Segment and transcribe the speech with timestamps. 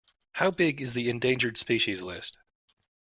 [0.31, 2.39] How big is the Endangered Species List?